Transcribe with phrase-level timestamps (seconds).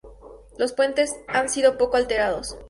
[0.57, 2.57] Los puentes han sido poco alterados.